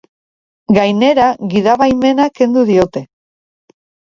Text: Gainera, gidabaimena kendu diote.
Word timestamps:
Gainera, 0.77 1.27
gidabaimena 1.51 2.27
kendu 2.41 2.67
diote. 2.71 3.07